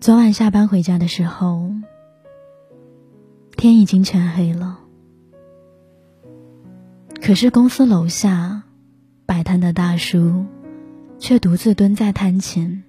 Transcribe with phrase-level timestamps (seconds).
[0.00, 1.70] 昨晚下班回家的时候，
[3.56, 4.80] 天已经全黑了。
[7.22, 8.64] 可是公司楼下
[9.26, 10.46] 摆摊的大叔，
[11.20, 12.82] 却独自蹲在摊前，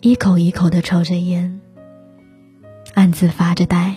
[0.00, 1.60] 一口一口的抽着烟，
[2.94, 3.96] 暗自发着呆。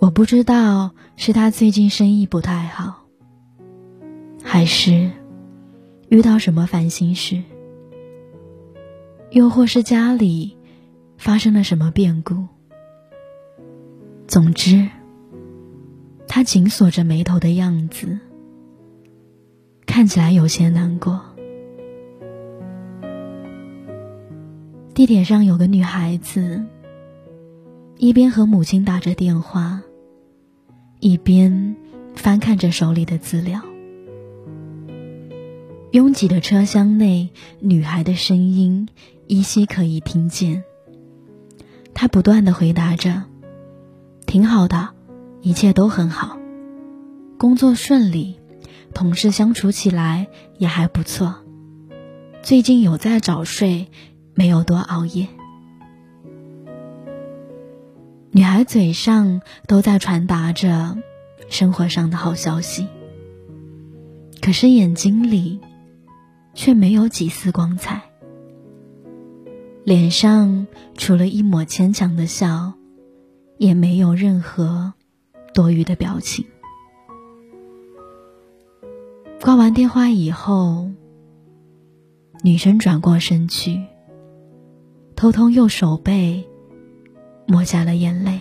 [0.00, 3.03] 我不知道是他最近生意不太好，
[4.54, 5.10] 还是
[6.08, 7.42] 遇到什么烦心事，
[9.32, 10.56] 又或是家里
[11.18, 12.46] 发生了什么变故。
[14.28, 14.88] 总之，
[16.28, 18.20] 他紧锁着眉头的样子，
[19.86, 21.20] 看起来有些难过。
[24.94, 26.64] 地铁上有个女孩子，
[27.96, 29.82] 一边和母亲打着电话。
[31.00, 31.74] 一边
[32.14, 33.60] 翻看着手里的资料，
[35.94, 37.30] 拥挤的车厢内，
[37.60, 38.88] 女孩的声音
[39.28, 40.64] 依稀可以听见。
[41.94, 43.22] 她不断的回答着
[44.26, 44.88] ：“挺好的，
[45.40, 46.36] 一切都很好，
[47.38, 48.40] 工作顺利，
[48.92, 50.26] 同事相处起来
[50.58, 51.36] 也还不错。
[52.42, 53.86] 最近有在早睡，
[54.34, 55.28] 没有多熬夜。”
[58.34, 60.98] 女孩嘴上都在传达着
[61.48, 62.88] 生活上的好消息，
[64.40, 65.60] 可是眼睛里
[66.54, 68.02] 却没有几丝光彩，
[69.84, 70.66] 脸上
[70.96, 72.72] 除了一抹牵强的笑，
[73.58, 74.94] 也没有任何
[75.52, 76.46] 多余的表情。
[79.42, 80.90] 挂完电话以后，
[82.42, 83.84] 女生转过身去，
[85.14, 86.48] 偷偷用手背。
[87.46, 88.40] 抹下了眼泪。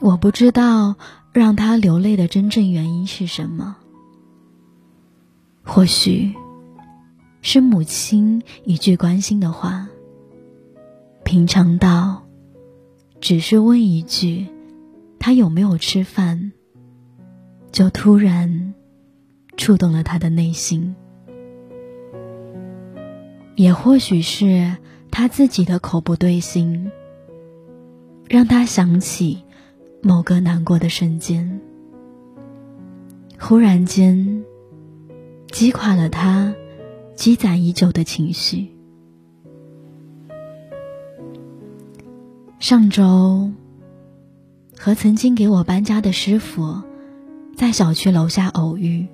[0.00, 0.96] 我不知道
[1.34, 3.76] 让他流泪的真正原因是什么。
[5.66, 6.32] 或许
[7.42, 9.88] 是母亲一句关心的话，
[11.24, 12.22] 平常到
[13.20, 14.46] 只是问一句
[15.18, 16.52] 他有没有吃饭，
[17.72, 18.72] 就突然
[19.56, 20.94] 触动了他的内心。
[23.56, 24.76] 也或许是。
[25.08, 26.92] 他自己的口不对心，
[28.28, 29.42] 让他想起
[30.02, 31.58] 某个难过的瞬间，
[33.40, 34.44] 忽然间
[35.50, 36.54] 击垮了他
[37.14, 38.68] 积攒已久的情绪。
[42.58, 43.50] 上周
[44.76, 46.82] 和曾经给我搬家的师傅
[47.56, 49.06] 在小区楼下偶遇，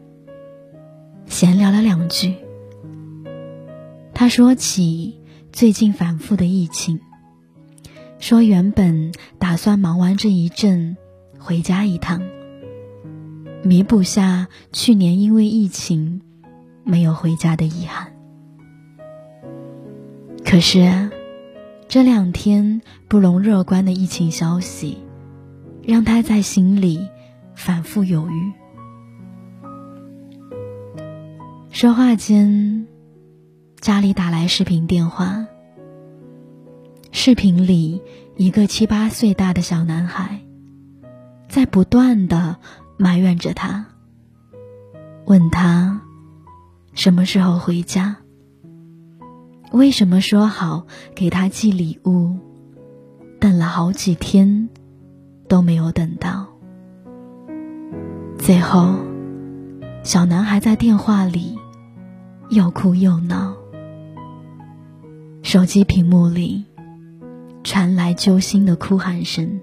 [1.27, 2.35] 闲聊了两句，
[4.15, 5.19] 他说起。
[5.53, 6.99] 最近反复的疫情，
[8.19, 10.97] 说原本打算忙完这一阵
[11.39, 12.23] 回家一趟，
[13.63, 16.21] 弥补下去年因为疫情
[16.85, 18.13] 没有回家的遗憾。
[20.45, 21.11] 可是
[21.89, 24.99] 这两天不容乐观的疫情消息，
[25.83, 27.09] 让他在心里
[27.55, 28.53] 反复犹豫。
[31.71, 32.87] 说话间。
[33.81, 35.45] 家里打来视频电话，
[37.11, 38.01] 视频里
[38.37, 40.39] 一个七八岁大的小男孩，
[41.49, 42.59] 在不断的
[42.97, 43.87] 埋怨着他，
[45.27, 46.01] 问他
[46.95, 48.17] 什么时候回家，
[49.73, 52.37] 为什么说好给他寄礼物，
[53.41, 54.69] 等了好几天
[55.49, 56.47] 都没有等到，
[58.39, 58.95] 最后
[60.03, 61.59] 小男孩在电话里
[62.51, 63.57] 又哭又闹。
[65.43, 66.65] 手机屏幕里
[67.65, 69.61] 传来揪心的哭喊声。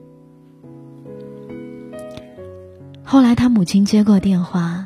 [3.12, 4.86] 后来，他母亲接过电话，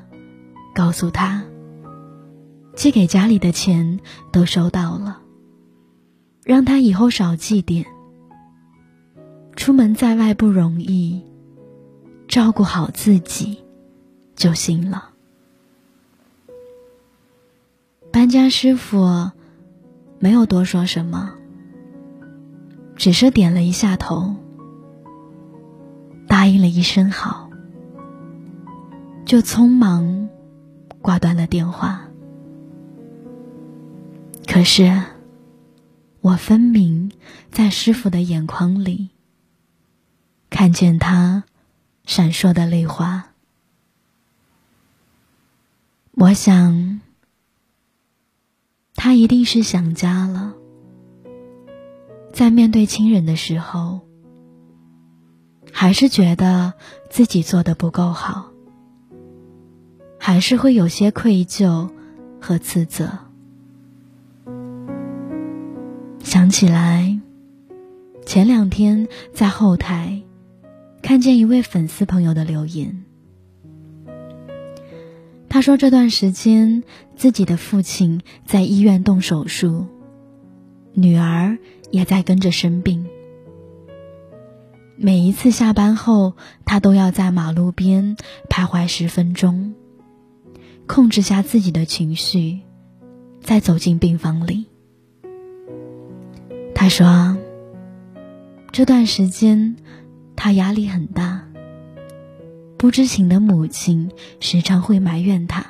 [0.74, 1.44] 告诉他，
[2.74, 4.00] 寄给家里的钱
[4.32, 5.20] 都收到了，
[6.46, 7.86] 让他以后少寄点。
[9.58, 11.22] 出门在外不容易，
[12.30, 13.62] 照顾好自己
[14.38, 15.10] 就行了。
[18.10, 19.32] 搬家师傅。
[20.20, 21.34] 没有多说什么，
[22.96, 24.34] 只是点了一下头，
[26.30, 27.50] 答应了一声好，
[29.26, 30.30] 就匆忙
[31.02, 32.08] 挂断了电话。
[34.48, 35.04] 可是，
[36.22, 37.12] 我分明
[37.52, 39.10] 在师傅的眼眶里
[40.50, 41.44] 看见他
[42.06, 43.30] 闪烁的泪花。
[46.14, 47.02] 我想。
[48.96, 50.54] 他一定是想家了，
[52.32, 54.00] 在面对亲人的时候，
[55.74, 56.74] 还是觉得
[57.10, 58.53] 自己做的不够好，
[60.34, 61.88] 还是会有些愧疚
[62.42, 63.08] 和自责。
[66.24, 67.20] 想起来，
[68.26, 70.24] 前两天在后台
[71.04, 73.04] 看见一位粉丝朋友的留言，
[75.50, 76.82] 他说这段时间
[77.16, 79.86] 自己的父亲在医院动手术，
[80.94, 81.60] 女儿
[81.92, 83.06] 也在跟着生病。
[84.96, 86.34] 每一次下班后，
[86.66, 88.18] 他都要在马路边
[88.50, 89.76] 徘徊十分钟，
[90.88, 92.60] 控制下自己的情绪，
[93.42, 94.66] 再走进病房里。
[96.76, 97.38] 他说
[98.72, 99.76] ：“这段时间，
[100.36, 101.48] 他压力很大。
[102.78, 105.66] 不知情的母亲时常会埋怨他，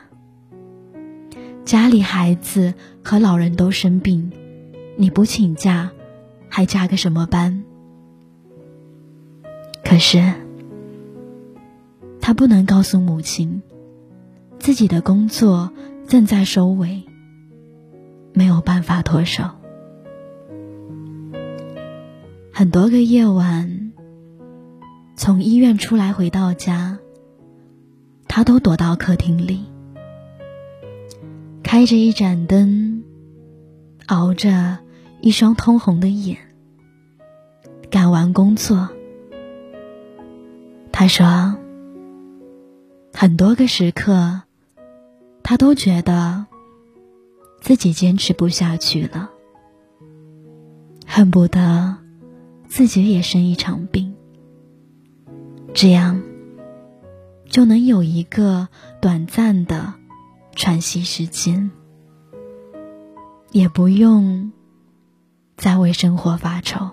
[1.63, 2.73] 家里孩子
[3.03, 4.31] 和老人都生病，
[4.97, 5.91] 你不请假，
[6.49, 7.63] 还加个什么班？”
[9.85, 10.33] 可是，
[12.19, 13.61] 他不能告诉母亲，
[14.63, 15.73] 自己的工作
[16.07, 17.03] 正在收尾，
[18.31, 19.43] 没有办法脱手。
[22.53, 23.91] 很多个夜晚，
[25.17, 26.97] 从医院出来回到家，
[28.29, 29.65] 他都躲到客厅里，
[31.61, 33.03] 开着一盏灯，
[34.05, 34.79] 熬着
[35.19, 36.37] 一双通红的眼，
[37.89, 38.87] 赶完工作。
[40.93, 41.57] 他说
[43.13, 44.43] ：“很多个时刻，
[45.43, 46.47] 他都觉得
[47.61, 49.29] 自己坚持不下去了，
[51.05, 51.97] 恨不得
[52.67, 54.15] 自己也生一场病，
[55.73, 56.23] 这样
[57.45, 58.69] 就能有一个
[59.01, 59.93] 短暂的
[60.55, 61.71] 喘息时间，
[63.51, 64.51] 也不用
[65.57, 66.89] 再为生活发愁。”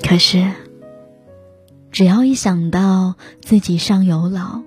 [0.00, 0.52] 可是，
[1.90, 4.62] 只要一想到自己上有老，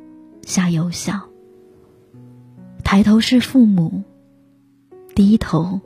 [0.51, 1.29] 下有小，
[2.83, 4.03] 抬头是父母，
[5.15, 5.79] 低头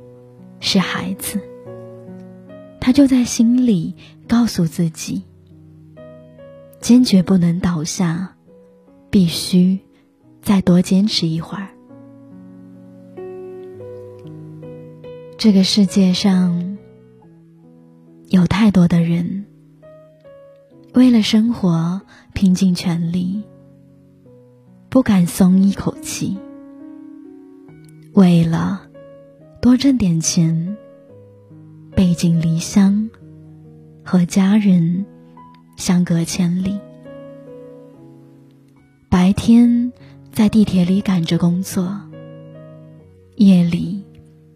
[0.59, 1.39] 是孩子，
[2.81, 3.94] 他就在心里
[4.27, 5.21] 告诉自己：
[6.79, 8.35] 坚决不能倒下，
[9.12, 9.77] 必须
[10.41, 11.68] 再多坚持一会儿。
[15.38, 16.75] 这个世界上。
[18.29, 19.45] 有太多的人
[20.95, 22.01] 为了生活
[22.33, 23.44] 拼尽全力，
[24.95, 26.38] 不敢松一口气；
[28.13, 28.83] 为了
[29.62, 30.77] 多挣点钱，
[31.94, 33.09] 背井离乡，
[34.06, 35.06] 和家人
[35.75, 36.80] 相隔千里。
[39.09, 39.92] 白天
[40.31, 42.00] 在地铁里赶着工作，
[43.36, 44.01] 夜里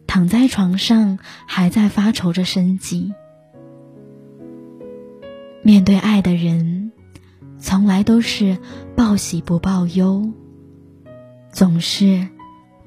[0.08, 3.14] 躺在床上还在发愁着生计。
[5.64, 6.79] 面对爱的人，
[7.60, 8.58] 从来都是
[8.96, 10.32] 报喜不报忧，
[11.52, 12.28] 总是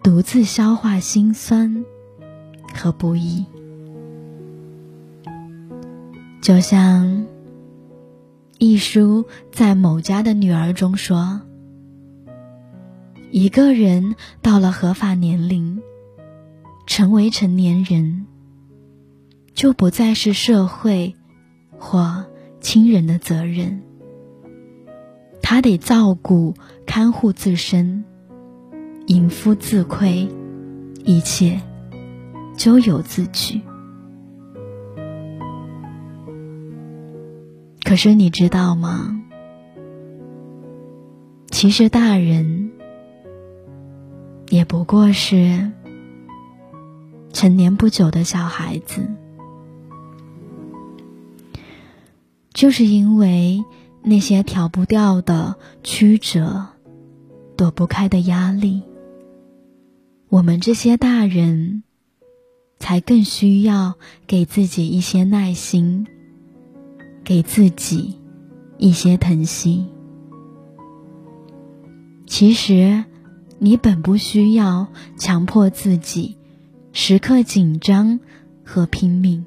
[0.02, 1.84] 独自消化心酸
[2.74, 3.44] 和不易。
[6.40, 7.26] 就像
[8.58, 11.42] 一书在某家的女儿中说
[13.30, 15.80] ：“一个人到了合法年龄，
[16.86, 18.26] 成为成年人，
[19.54, 21.14] 就不再是社会
[21.78, 22.24] 或。”
[22.62, 23.82] 亲人的责任，
[25.42, 26.54] 他得照顾、
[26.86, 28.04] 看护自身，
[29.06, 30.26] 隐夫自愧，
[31.04, 31.60] 一切
[32.56, 33.60] 咎由自取。
[37.84, 39.18] 可是你知道吗？
[41.50, 42.70] 其实大人
[44.48, 45.70] 也不过是
[47.32, 49.06] 成年不久的小孩子。
[52.54, 53.62] 就是因为
[54.04, 56.66] 那些挑不掉的曲折，
[57.56, 58.82] 躲不开的压力，
[60.28, 61.84] 我们这些大人
[62.78, 63.94] 才更需要
[64.26, 66.06] 给自己一些耐心，
[67.22, 68.18] 给自己
[68.76, 69.86] 一些疼惜。
[72.26, 73.04] 其实，
[73.58, 76.36] 你本不需要强迫自己
[76.92, 78.18] 时刻紧张
[78.64, 79.46] 和拼命。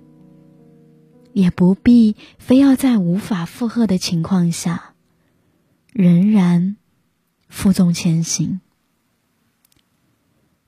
[1.36, 4.94] 也不必非要在无法负荷的情况下，
[5.92, 6.78] 仍然
[7.50, 8.62] 负重前行。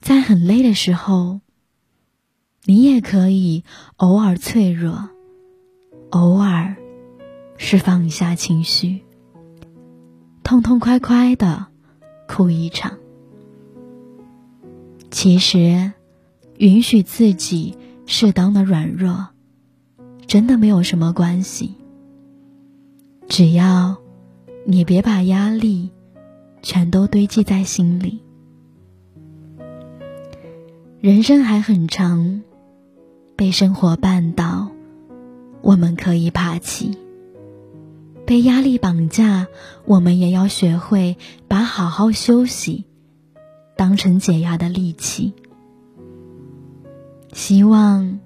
[0.02, 1.40] 在很累的时候，
[2.66, 3.64] 你也可以
[3.96, 5.10] 偶尔脆弱，
[6.10, 6.76] 偶尔
[7.58, 9.06] 释放一下情绪，
[10.44, 11.68] 痛痛快快的
[12.28, 12.98] 哭一场。
[15.10, 15.94] 其实，
[16.58, 19.30] 允许自己适当的软弱。
[20.28, 21.76] 真的没有什么关系，
[23.30, 23.98] 只要
[24.66, 25.90] 你别把压力
[26.62, 28.20] 全都堆积在心里。
[31.00, 32.44] 人生还很长，
[33.38, 34.70] 被生活绊倒，
[35.62, 36.98] 我们可以爬起；
[38.26, 39.48] 被压力绑架，
[39.86, 41.16] 我们也要学会
[41.48, 42.84] 把好好休息
[43.78, 45.34] 当成解压的利器。
[47.32, 48.20] 希望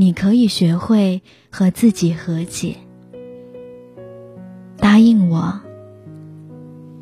[0.00, 2.76] 你可以学会和自己和解。
[4.76, 5.60] 答应我，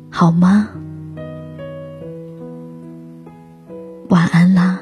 [0.09, 0.69] 好吗？
[4.09, 4.81] 晚安啦。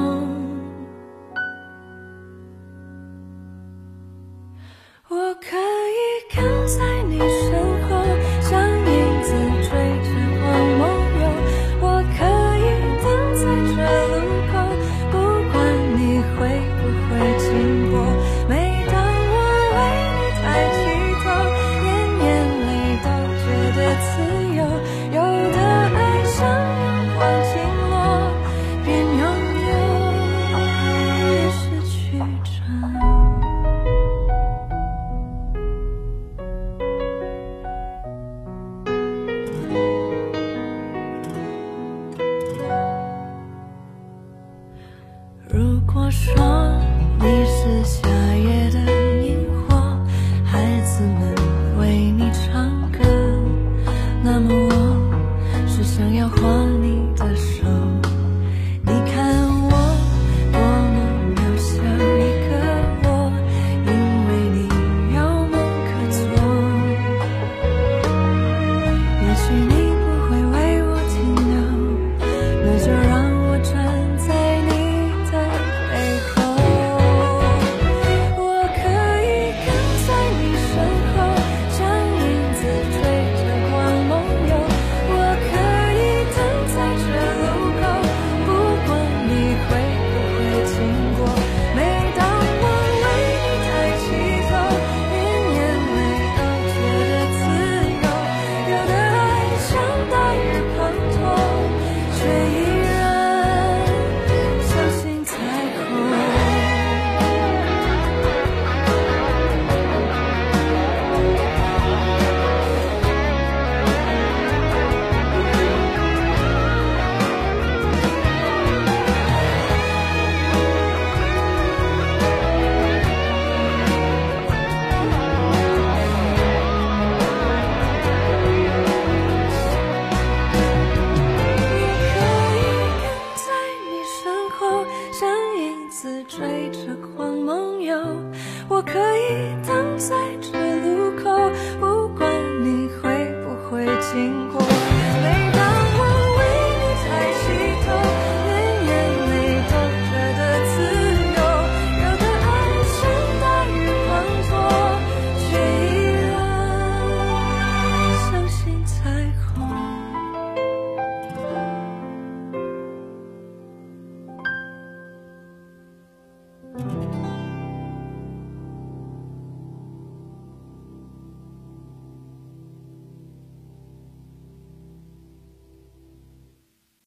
[47.71, 48.10] 说你是想。